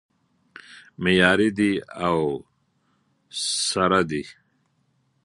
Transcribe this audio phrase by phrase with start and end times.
[1.03, 1.71] معیاري دی
[2.05, 2.17] او
[3.67, 4.23] سره دی